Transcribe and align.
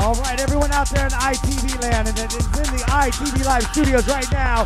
All 0.00 0.14
right, 0.14 0.38
everyone 0.40 0.70
out 0.70 0.88
there 0.90 1.06
in 1.06 1.10
ITV 1.10 1.82
land 1.82 2.06
and 2.06 2.18
it's 2.18 2.34
in 2.34 2.76
the 2.76 2.84
ITV 2.86 3.44
Live 3.44 3.64
studios 3.64 4.06
right 4.06 4.30
now, 4.30 4.62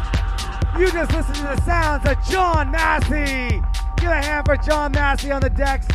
you 0.79 0.91
just 0.93 1.11
listen 1.11 1.35
to 1.35 1.43
the 1.43 1.61
sounds 1.65 2.07
of 2.07 2.23
John 2.31 2.71
Massey. 2.71 3.63
Give 3.97 4.11
a 4.11 4.21
hand 4.21 4.45
for 4.45 4.59
John 4.59 4.93
Massey 4.93 5.31
on 5.31 5.41
the 5.41 5.49
decks. 5.49 5.87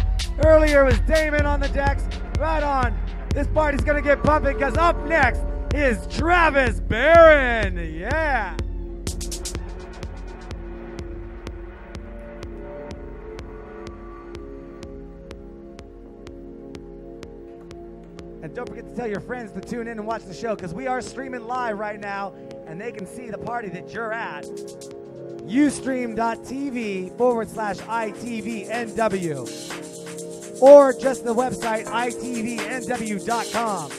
Earlier 0.43 0.83
was 0.85 0.99
Damon 1.01 1.45
on 1.45 1.59
the 1.59 1.69
decks. 1.69 2.03
Right 2.39 2.63
on. 2.63 2.97
This 3.29 3.45
party's 3.47 3.81
gonna 3.81 4.01
get 4.01 4.23
pumping 4.23 4.57
because 4.57 4.75
up 4.75 4.97
next 5.05 5.43
is 5.71 6.07
Travis 6.07 6.79
Baron. 6.79 7.77
Yeah. 7.93 8.57
And 18.47 18.55
don't 18.55 18.69
forget 18.69 18.87
to 18.87 18.95
tell 18.95 19.09
your 19.09 19.19
friends 19.19 19.51
to 19.51 19.59
tune 19.59 19.89
in 19.89 19.99
and 19.99 20.07
watch 20.07 20.23
the 20.23 20.33
show 20.33 20.55
because 20.55 20.73
we 20.73 20.87
are 20.87 21.01
streaming 21.01 21.45
live 21.47 21.77
right 21.77 21.99
now 21.99 22.33
and 22.65 22.79
they 22.79 22.93
can 22.93 23.05
see 23.05 23.29
the 23.29 23.37
party 23.37 23.67
that 23.67 23.91
you're 23.91 24.13
at. 24.13 24.45
Ustream.tv 25.43 27.17
forward 27.17 27.49
slash 27.49 27.75
ITVNW 27.79 30.61
or 30.61 30.93
just 30.93 31.25
the 31.25 31.35
website 31.35 31.87
ITVNW.com. 31.87 33.91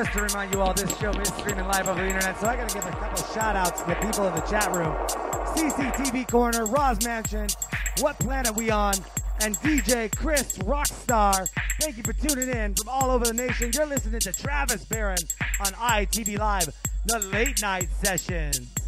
Just 0.00 0.12
to 0.14 0.22
remind 0.22 0.54
you 0.54 0.62
all, 0.62 0.72
this 0.72 0.96
show 0.96 1.10
is 1.10 1.28
streaming 1.28 1.66
live 1.66 1.86
over 1.86 2.00
the 2.00 2.06
internet, 2.06 2.40
so 2.40 2.46
I 2.46 2.56
gotta 2.56 2.72
give 2.72 2.86
a 2.86 2.90
couple 2.90 3.22
shout 3.34 3.54
outs 3.54 3.82
to 3.82 3.86
the 3.86 3.96
people 3.96 4.26
in 4.26 4.34
the 4.34 4.40
chat 4.40 4.74
room. 4.74 4.96
CCTV 5.54 6.26
Corner, 6.26 6.64
Roz 6.64 7.04
Mansion, 7.04 7.48
What 7.98 8.18
Planet 8.18 8.56
We 8.56 8.70
On, 8.70 8.94
and 9.42 9.58
DJ 9.58 10.10
Chris 10.16 10.56
Rockstar. 10.56 11.46
Thank 11.82 11.98
you 11.98 12.02
for 12.02 12.14
tuning 12.14 12.48
in 12.48 12.74
from 12.76 12.88
all 12.88 13.10
over 13.10 13.26
the 13.26 13.34
nation. 13.34 13.72
You're 13.74 13.84
listening 13.84 14.20
to 14.20 14.32
Travis 14.32 14.86
Baron 14.86 15.18
on 15.60 15.72
ITV 15.74 16.38
Live, 16.38 16.74
the 17.04 17.18
late 17.18 17.60
night 17.60 17.90
sessions. 17.90 18.79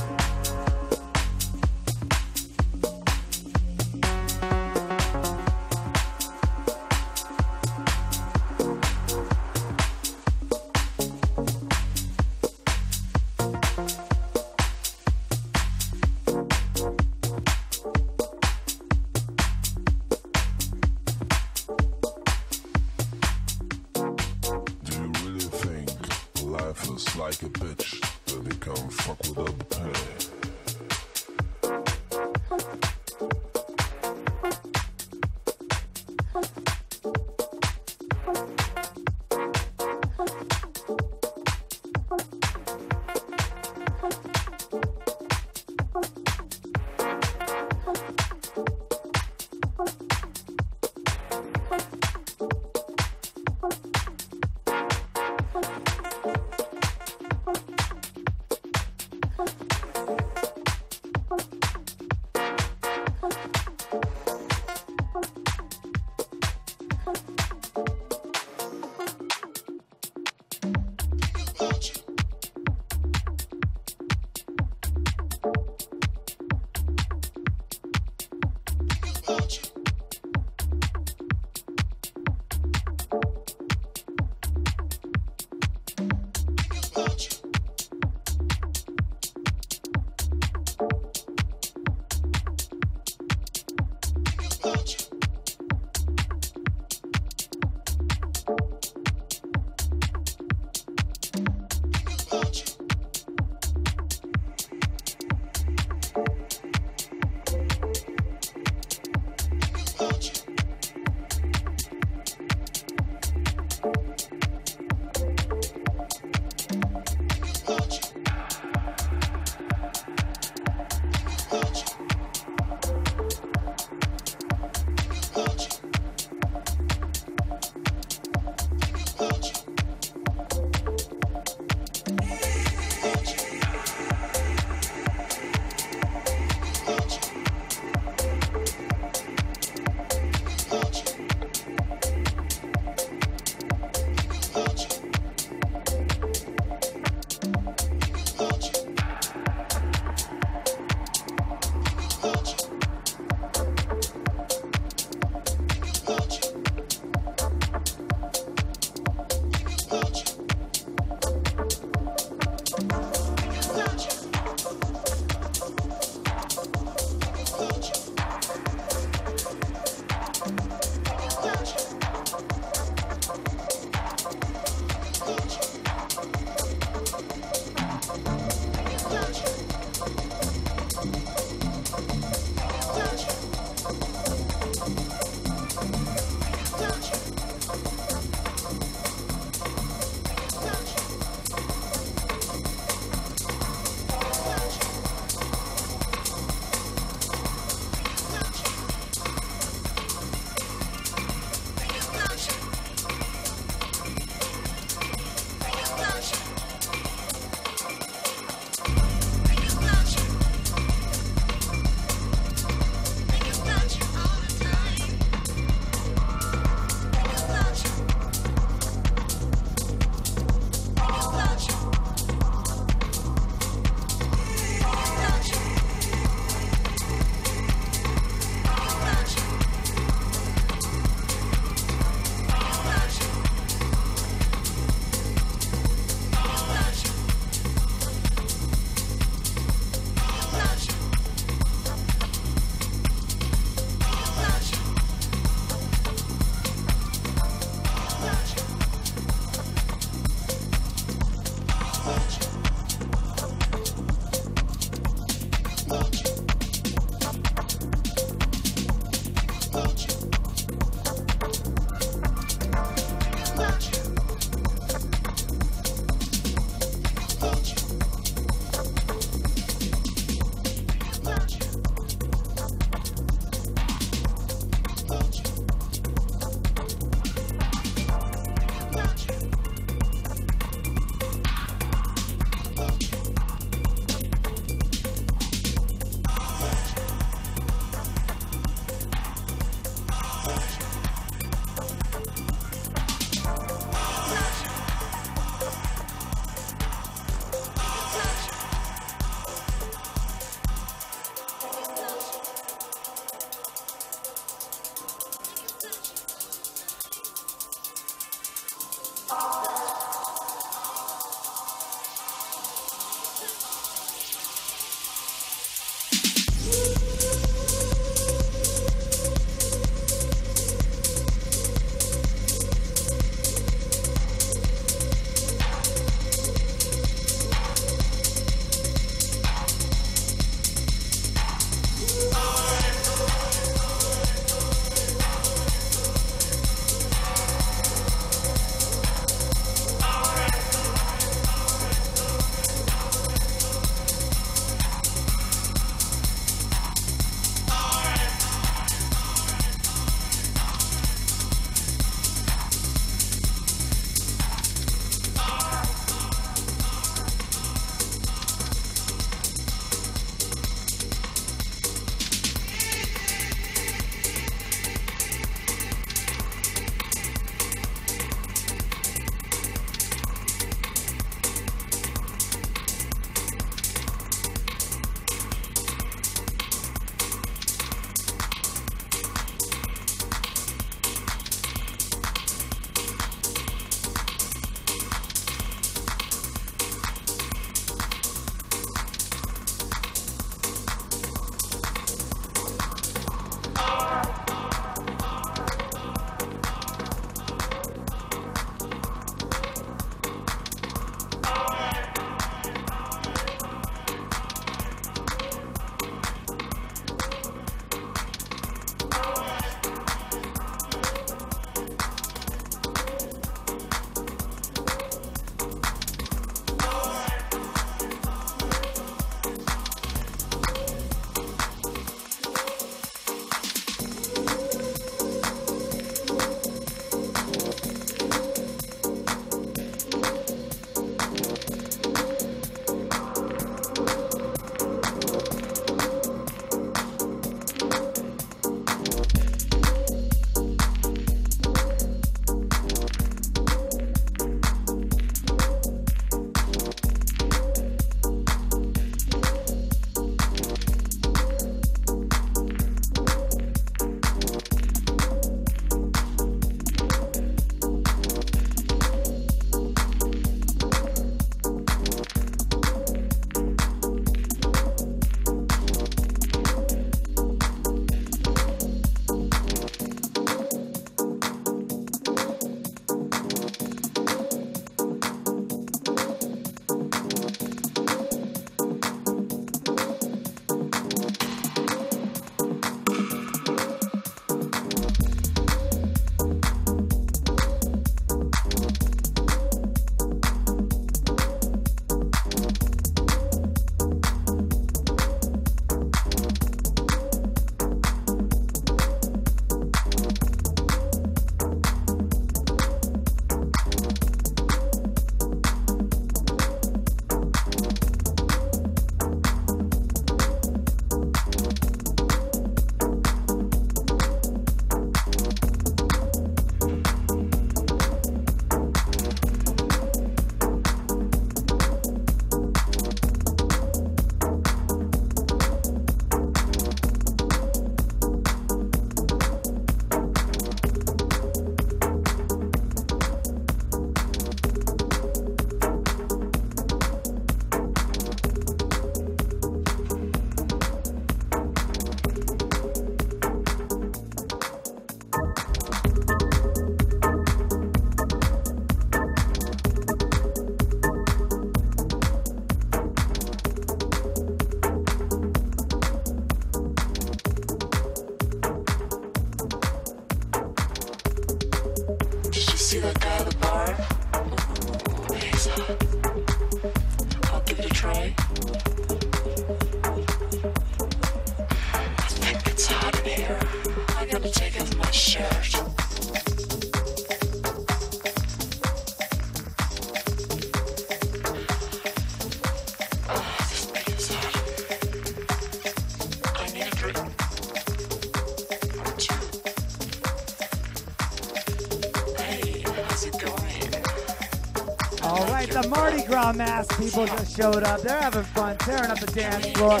Mask 596.52 596.98
people 596.98 597.26
just 597.26 597.56
showed 597.56 597.82
up. 597.82 598.00
They're 598.02 598.20
having 598.20 598.42
fun, 598.42 598.76
tearing 598.78 599.10
up 599.10 599.20
the 599.20 599.26
dance 599.26 599.66
floor. 599.72 600.00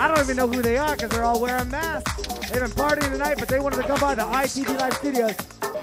I 0.00 0.08
don't 0.08 0.18
even 0.20 0.36
know 0.36 0.46
who 0.46 0.60
they 0.60 0.76
are 0.76 0.94
because 0.94 1.10
they're 1.10 1.24
all 1.24 1.40
wearing 1.40 1.70
masks. 1.70 2.26
They've 2.50 2.60
been 2.60 2.70
partying 2.70 3.10
tonight, 3.12 3.36
but 3.38 3.48
they 3.48 3.60
wanted 3.60 3.76
to 3.76 3.82
come 3.84 4.00
by 4.00 4.14
the 4.14 4.22
ITV 4.22 4.78
Live 4.78 4.94
Studios. 4.94 5.36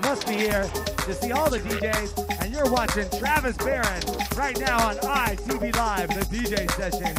Must 0.04 0.28
be 0.28 0.34
here 0.34 0.64
to 1.06 1.14
see 1.14 1.32
all 1.32 1.50
the 1.50 1.60
DJs. 1.60 2.42
And 2.44 2.54
you're 2.54 2.70
watching 2.70 3.10
Travis 3.18 3.58
Baron 3.58 4.04
right 4.36 4.60
now 4.60 4.90
on 4.90 4.96
ITV 4.98 5.76
Live, 5.76 6.10
the 6.10 6.26
DJ 6.36 6.70
session, 6.72 7.16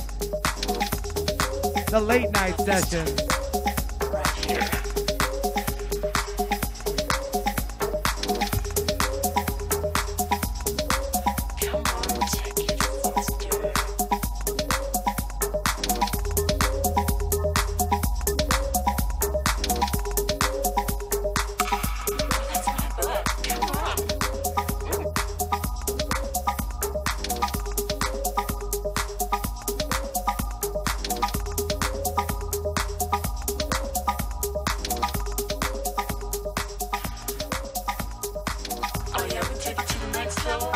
the 1.90 2.00
late 2.00 2.30
night 2.32 2.58
session. 2.60 3.33
Oh, 40.46 40.70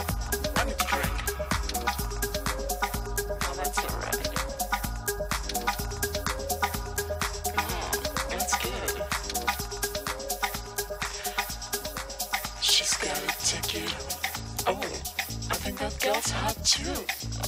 I 15.51 15.55
think 15.55 15.79
that 15.79 16.01
girl's 16.01 16.31
hot 16.31 16.57
too. 16.65 16.91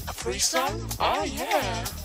A 0.09 0.13
threesome? 0.13 0.89
Oh 0.99 1.25
yeah. 1.25 2.00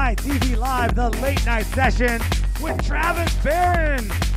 ITV 0.00 0.56
Live, 0.56 0.94
the 0.94 1.10
late 1.20 1.44
night 1.44 1.66
session 1.66 2.22
with 2.62 2.82
Travis 2.86 3.34
Baron. 3.44 4.29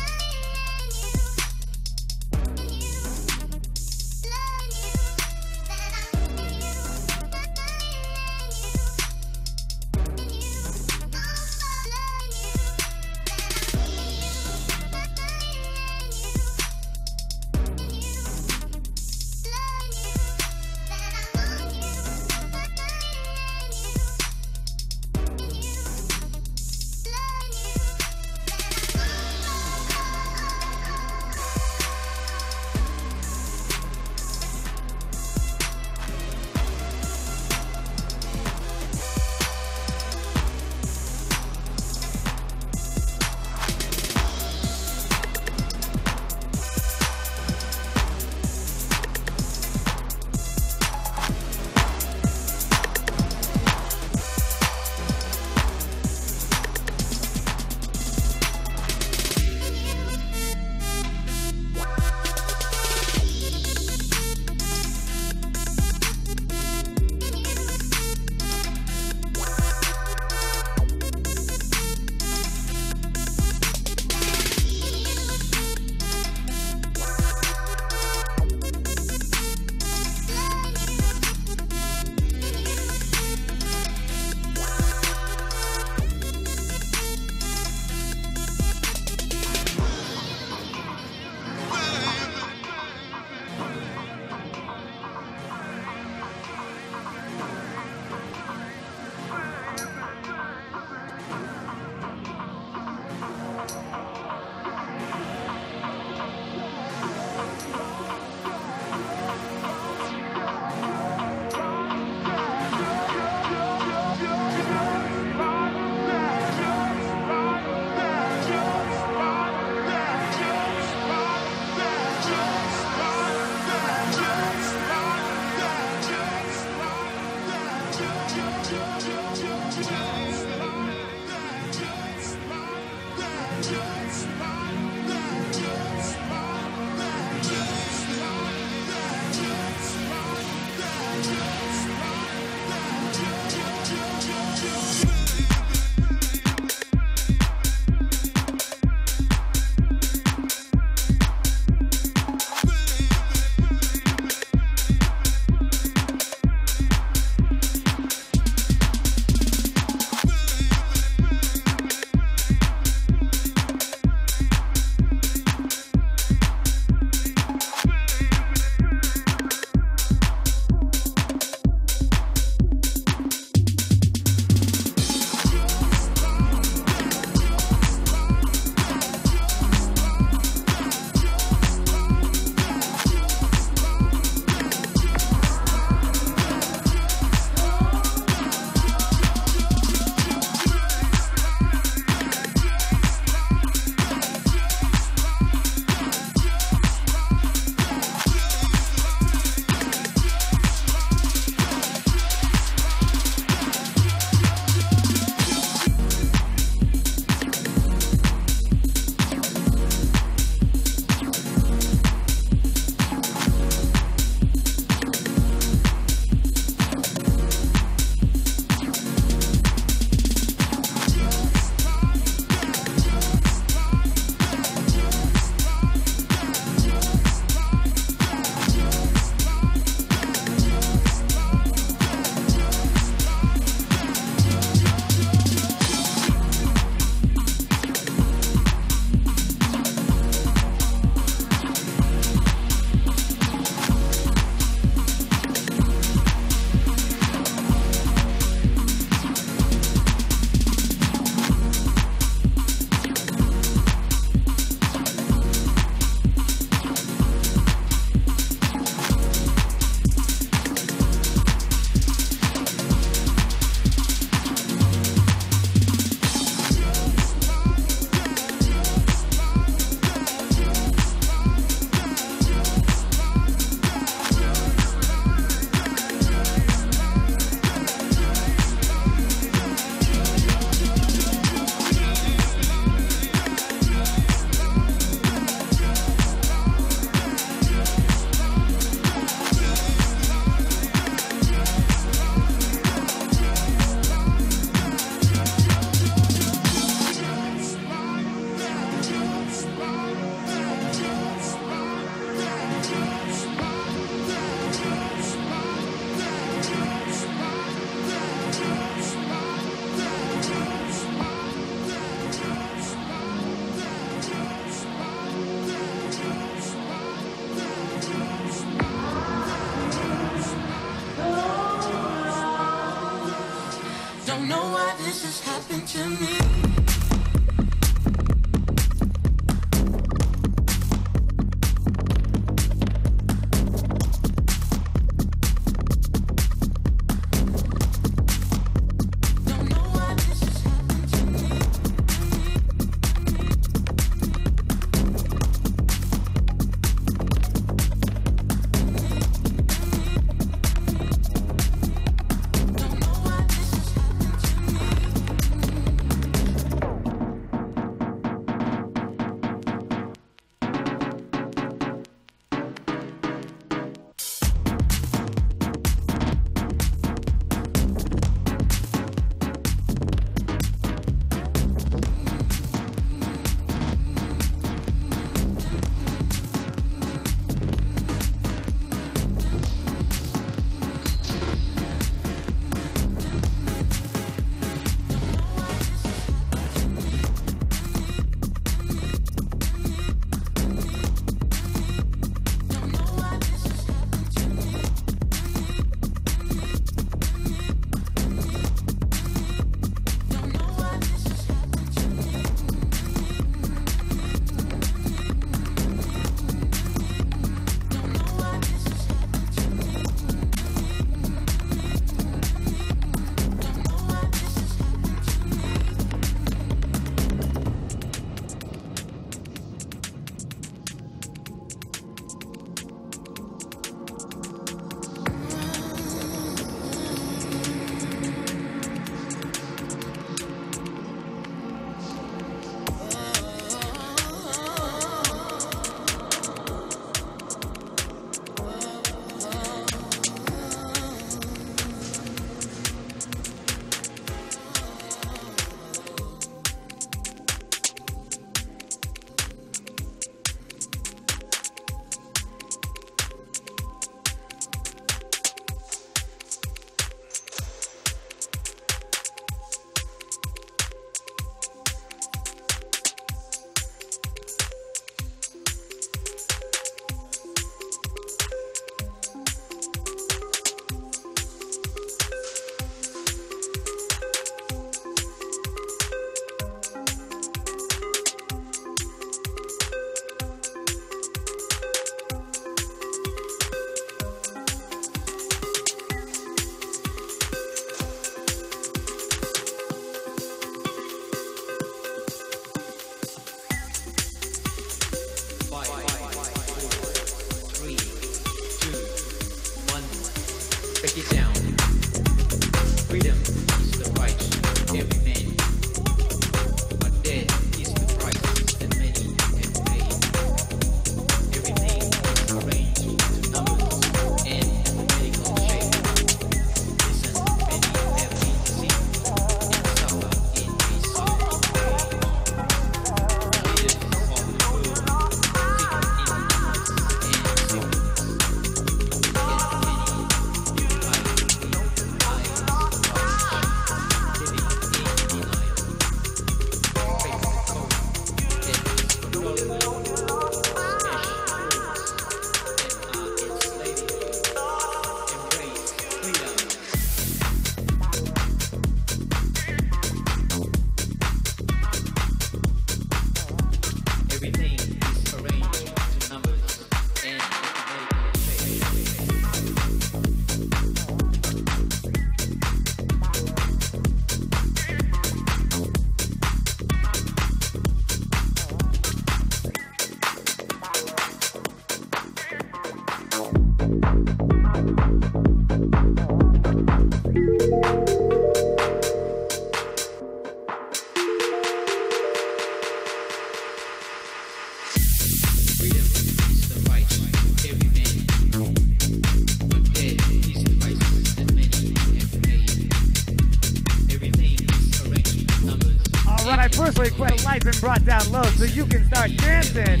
tonight 597.58 597.72
been 597.72 597.80
brought 597.80 598.04
down 598.04 598.30
low 598.30 598.42
so 598.42 598.64
you 598.64 598.84
can 598.86 599.04
start 599.06 599.34
dancing 599.36 600.00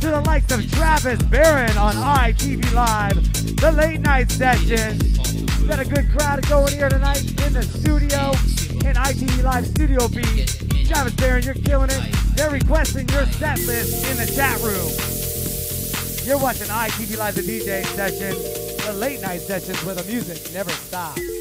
to 0.00 0.10
the 0.10 0.22
likes 0.26 0.50
of 0.52 0.70
Travis 0.72 1.22
Baron 1.24 1.76
on 1.76 1.94
ITV 1.94 2.72
Live, 2.74 3.16
the 3.56 3.72
late 3.72 4.00
night 4.00 4.30
session. 4.30 4.98
Got 5.66 5.80
a 5.80 5.84
good 5.84 6.10
crowd 6.16 6.46
going 6.48 6.74
here 6.74 6.88
tonight 6.88 7.22
in 7.22 7.52
the 7.52 7.62
studio, 7.62 8.30
in 8.86 8.96
ITV 8.96 9.42
Live 9.42 9.66
Studio 9.66 10.08
B. 10.08 10.22
Travis 10.84 11.14
Baron, 11.14 11.42
you're 11.42 11.54
killing 11.54 11.90
it. 11.90 12.12
They're 12.34 12.50
requesting 12.50 13.08
your 13.08 13.26
set 13.26 13.58
list 13.60 14.06
in 14.10 14.16
the 14.16 14.26
chat 14.32 14.60
room. 14.60 14.90
You're 16.26 16.42
watching 16.42 16.68
ITV 16.68 17.18
Live, 17.18 17.34
the 17.34 17.42
DJ 17.42 17.84
session, 17.86 18.34
the 18.86 18.92
late 18.98 19.20
night 19.22 19.40
sessions 19.40 19.82
where 19.84 19.94
the 19.94 20.04
music 20.04 20.52
never 20.52 20.70
stops. 20.70 21.31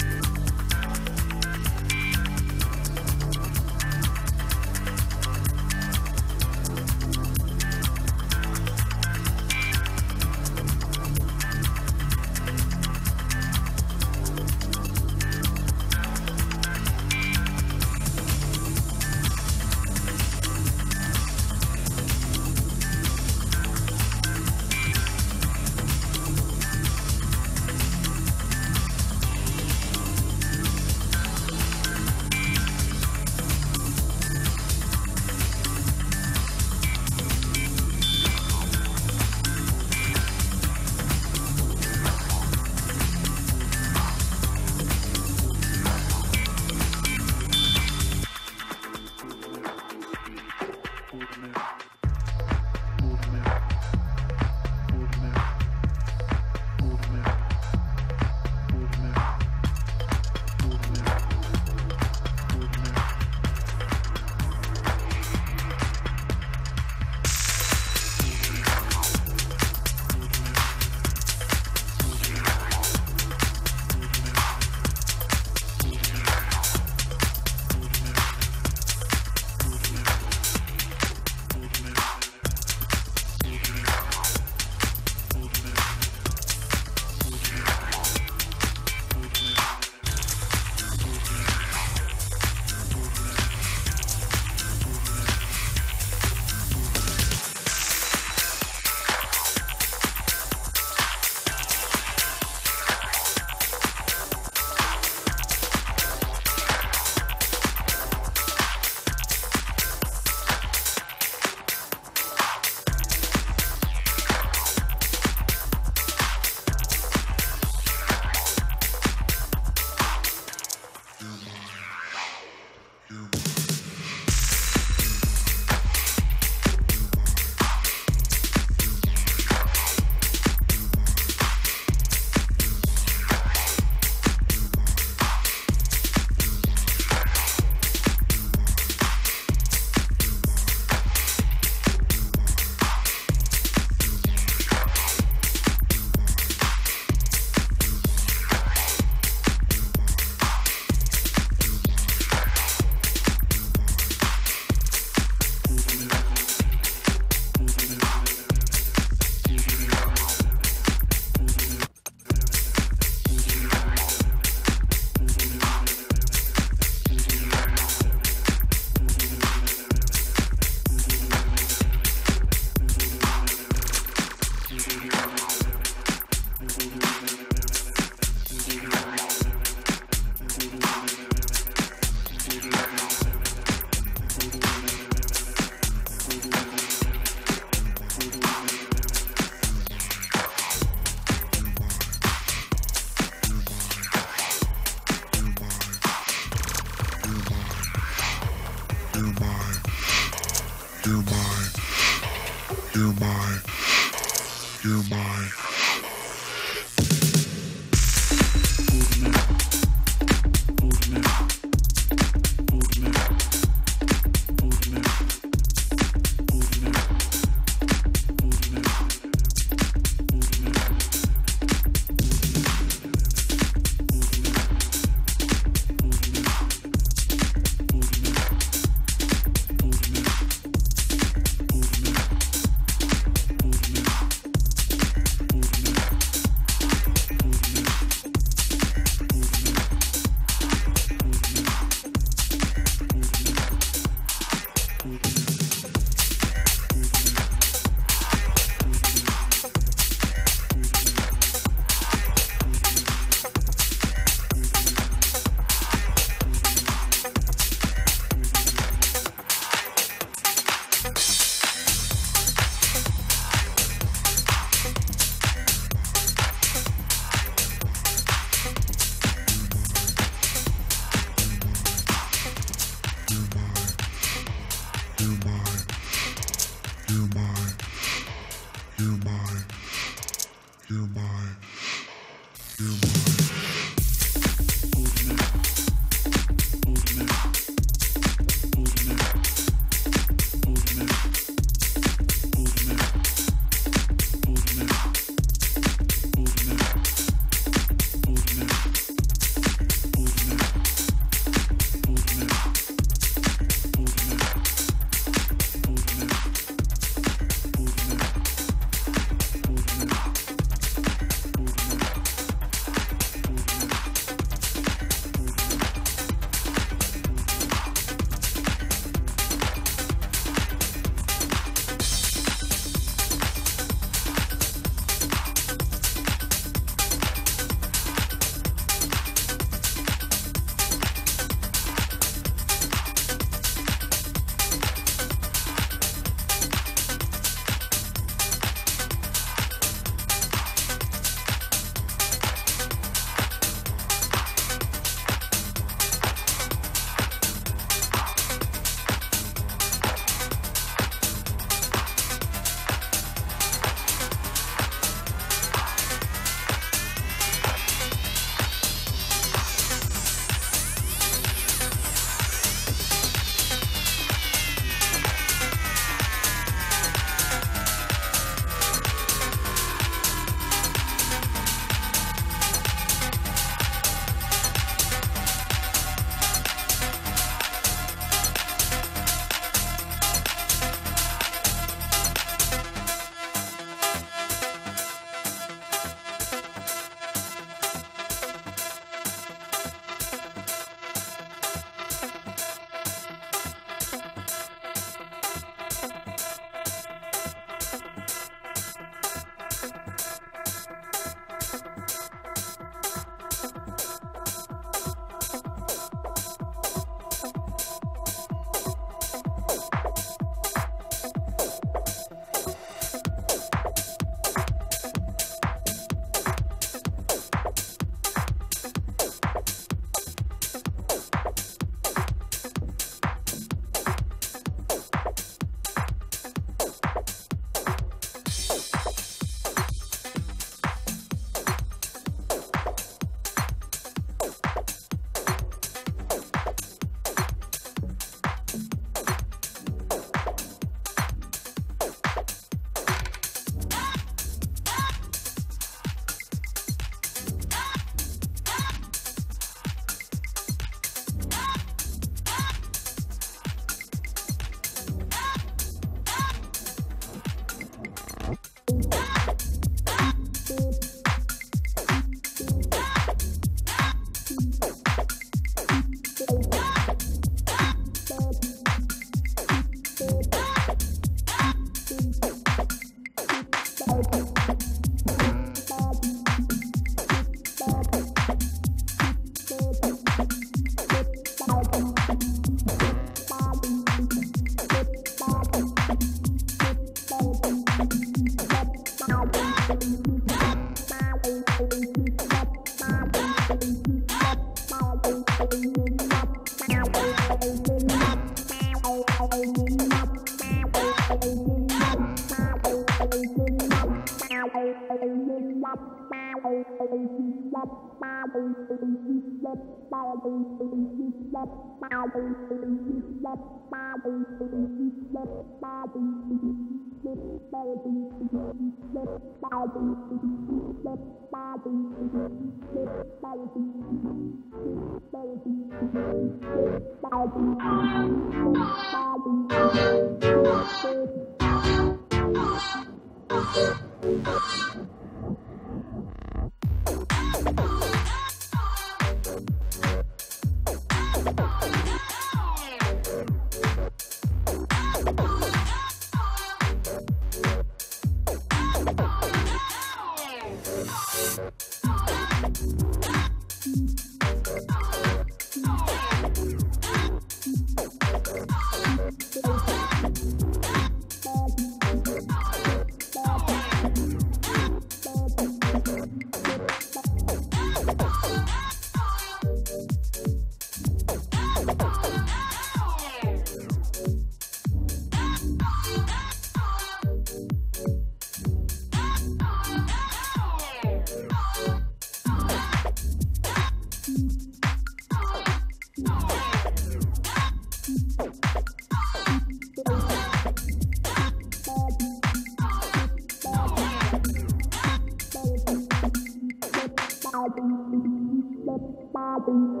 happy. 599.61 600.00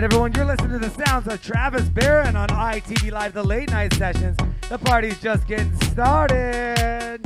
right, 0.00 0.04
everyone, 0.04 0.32
you're 0.32 0.46
listening 0.46 0.70
to 0.70 0.78
the 0.78 1.04
sounds 1.04 1.26
of 1.28 1.42
Travis 1.42 1.86
Baron 1.90 2.34
on 2.34 2.48
ITV 2.48 3.12
Live, 3.12 3.34
the 3.34 3.42
late 3.42 3.70
night 3.70 3.92
sessions. 3.92 4.34
The 4.70 4.78
party's 4.78 5.20
just 5.20 5.46
getting 5.46 5.78
started. 5.82 7.20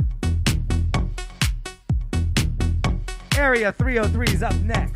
Area 3.37 3.71
303 3.71 4.27
is 4.27 4.43
up 4.43 4.55
next. 4.55 4.94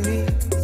I 0.00 0.02
need. 0.02 0.59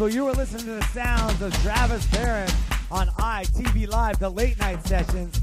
People. 0.00 0.14
You 0.14 0.24
were 0.24 0.32
listening 0.32 0.64
to 0.64 0.70
the 0.76 0.82
sounds 0.94 1.42
of 1.42 1.52
Travis 1.62 2.06
Baron 2.06 2.48
on 2.90 3.08
ITV 3.08 3.86
Live, 3.86 4.18
the 4.18 4.30
late 4.30 4.58
night 4.58 4.82
sessions. 4.86 5.38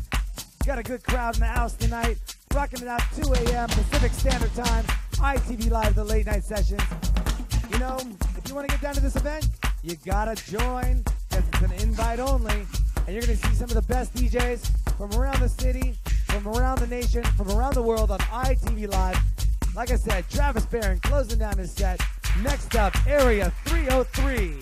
Got 0.66 0.80
a 0.80 0.84
good 0.84 1.04
crowd 1.04 1.36
in 1.36 1.42
the 1.42 1.46
house 1.46 1.76
tonight. 1.76 2.18
Rocking 2.56 2.82
it 2.82 2.88
out 2.88 3.04
2 3.22 3.34
a.m. 3.34 3.70
Pacific 3.70 4.12
Standard 4.14 4.52
Time. 4.56 4.84
ITV 5.12 5.70
Live, 5.70 5.94
the 5.94 6.04
late 6.04 6.26
night 6.26 6.44
sessions. 6.44 6.82
You 7.72 7.78
know, 7.78 8.00
if 8.36 8.50
you 8.50 8.56
want 8.56 8.68
to 8.68 8.74
get 8.74 8.82
down 8.82 8.96
to 8.96 9.00
this 9.00 9.16
event, 9.16 9.48
you 9.84 9.96
gotta 10.04 10.34
join 10.50 11.04
because 11.30 11.48
it's 11.50 11.62
an 11.62 11.74
invite 11.74 12.20
only. 12.20 12.66
And 13.06 13.10
you're 13.10 13.22
gonna 13.22 13.36
see 13.36 13.54
some 13.54 13.70
of 13.70 13.76
the 13.76 13.84
best 13.84 14.16
DJs 14.16 14.72
from 14.98 15.14
around 15.22 15.40
the 15.40 15.50
city, 15.50 15.94
from 16.26 16.48
around 16.48 16.80
the 16.80 16.88
nation, 16.88 17.24
from 17.24 17.52
around 17.52 17.76
the 17.76 17.84
world 17.84 18.10
on 18.10 18.18
ITV 18.18 18.92
Live. 18.92 19.20
Like 19.76 19.92
I 19.92 19.98
said, 19.98 20.28
Travis 20.32 20.66
Baron 20.66 21.00
closing 21.02 21.38
down 21.38 21.60
his 21.60 21.72
set. 21.72 22.02
Next 22.44 22.76
up, 22.76 22.96
Area 23.08 23.52
303. 23.66 24.60